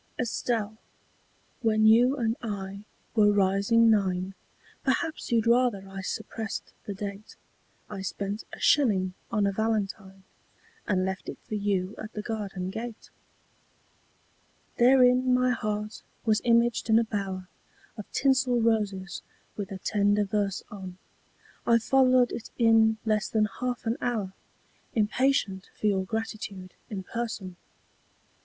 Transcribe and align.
]ESTELLE, 0.17 0.77
when 1.61 1.85
you 1.85 2.17
and 2.17 2.35
I 2.41 2.85
were 3.13 3.31
rising 3.31 3.91
nine 3.91 4.33
Perhaps 4.83 5.31
you'd 5.31 5.45
rather 5.45 5.87
I 5.87 6.01
suppressed 6.01 6.73
the 6.87 6.95
date 6.95 7.35
I 7.87 8.01
spent 8.01 8.43
a 8.51 8.59
shilling 8.59 9.13
on 9.29 9.45
a 9.45 9.51
valentine 9.51 10.23
And 10.87 11.05
left 11.05 11.29
it 11.29 11.37
for 11.47 11.53
you 11.53 11.93
at 11.99 12.13
the 12.13 12.23
garden 12.23 12.71
gate. 12.71 13.11
Therein 14.77 15.35
my 15.35 15.51
heart 15.51 16.01
was 16.25 16.41
imaged 16.43 16.89
in 16.89 16.97
a 16.97 17.03
bower 17.03 17.47
Of 17.95 18.11
tinsel 18.11 18.59
roses, 18.59 19.21
with 19.55 19.71
a 19.71 19.77
tender 19.77 20.23
verse 20.25 20.63
on; 20.71 20.97
I 21.67 21.77
followed 21.77 22.31
it 22.31 22.49
in 22.57 22.97
less 23.05 23.29
than 23.29 23.45
half 23.59 23.85
an 23.85 23.97
hour 24.01 24.33
Impatient 24.95 25.69
for 25.79 25.85
your 25.85 26.03
gratitude 26.05 26.73
in 26.89 27.03
person. 27.03 27.57